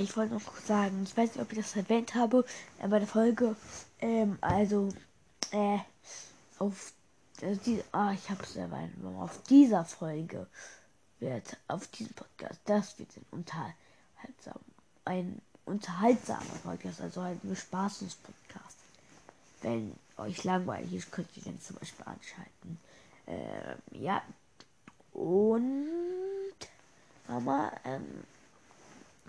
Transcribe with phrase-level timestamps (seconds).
[0.00, 2.44] ich wollte noch sagen, ich weiß nicht, ob ich das erwähnt habe,
[2.80, 3.56] äh, bei der Folge,
[4.00, 4.88] ähm, also,
[5.50, 5.78] äh,
[6.58, 6.92] auf
[7.40, 10.46] äh, die, ah, ich habe es erwähnt, auf dieser Folge
[11.20, 14.60] wird, auf diesem Podcast, das wird ein unterhaltsam,
[15.04, 18.78] ein unterhaltsamer Podcast, also halt ein Spaßes-Podcast.
[19.62, 22.78] Wenn euch langweilig ist, könnt ihr den zum Beispiel anschalten.
[23.26, 24.22] Ähm, ja.
[25.12, 25.88] Und
[27.26, 28.24] Mama, ähm,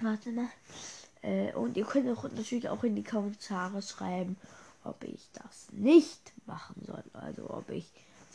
[0.02, 0.50] warte mal.
[1.22, 4.38] Äh, und ihr könnt auch natürlich auch in die Kommentare schreiben,
[4.84, 7.04] ob ich das nicht machen soll.
[7.14, 7.86] Also ob ich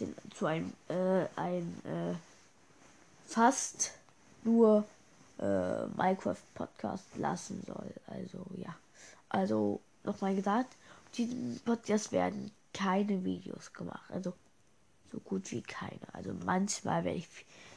[0.00, 2.14] den zu einem äh, ein äh,
[3.26, 3.92] fast
[4.42, 4.84] nur
[5.38, 7.92] äh, Minecraft Podcast lassen soll.
[8.06, 8.74] Also ja.
[9.28, 10.74] Also nochmal gesagt,
[11.04, 14.10] auf diesem Podcast werden keine Videos gemacht.
[14.10, 14.34] Also
[15.10, 16.00] so gut wie keine.
[16.12, 17.28] Also manchmal werde ich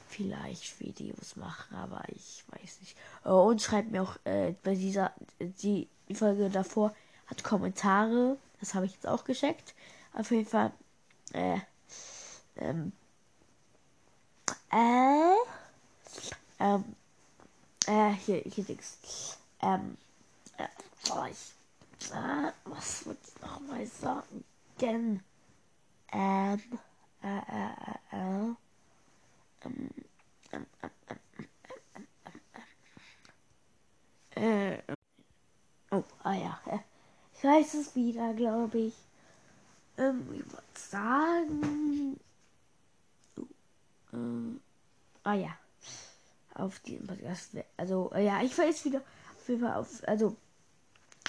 [0.07, 2.97] vielleicht Videos machen, aber ich weiß nicht.
[3.25, 6.93] Äh, und schreibt mir auch äh, bei dieser die Folge davor
[7.27, 8.37] hat Kommentare.
[8.59, 9.75] Das habe ich jetzt auch gescheckt.
[10.13, 10.71] Auf jeden Fall.
[11.33, 11.59] Äh,
[12.55, 12.91] ähm,
[14.71, 15.35] äh,
[16.59, 16.95] ähm,
[17.85, 18.97] äh, hier, hier links.
[19.61, 19.97] Ähm,
[20.57, 20.67] äh,
[21.11, 24.43] oh, ich, äh, was würde ich nochmal sagen?
[24.79, 25.19] Ähm,
[26.11, 26.57] äh, äh,
[27.23, 28.55] äh, äh,
[34.35, 34.77] äh,
[35.91, 36.59] oh, ah ja,
[37.35, 38.93] ich weiß es wieder, glaube ich.
[39.97, 42.19] Ähm, ich würde sagen,
[44.13, 44.59] äh,
[45.23, 45.57] ah ja,
[46.53, 49.01] auf diesem Podcast, also, äh, ja, ich weiß wieder,
[49.37, 50.35] auf jeden Fall auf, also,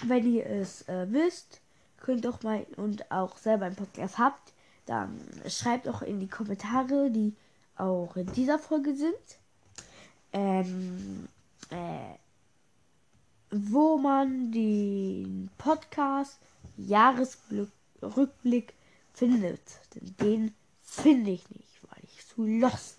[0.05, 1.61] wenn ihr es äh, wisst,
[1.99, 4.53] könnt doch mal und auch selber einen Podcast habt,
[4.87, 7.35] dann schreibt auch in die Kommentare, die
[7.79, 9.15] auch in dieser Folge sind,
[10.33, 11.29] ähm,
[11.71, 12.17] äh,
[13.51, 16.39] wo man den Podcast
[16.77, 18.75] Jahresrückblick
[19.15, 19.61] findet.
[19.95, 22.99] Denn den finde ich nicht, weil ich zu lost